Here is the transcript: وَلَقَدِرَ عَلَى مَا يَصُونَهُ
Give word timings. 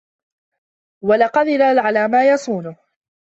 وَلَقَدِرَ 1.03 1.79
عَلَى 1.79 2.07
مَا 2.07 2.29
يَصُونَهُ 2.29 2.75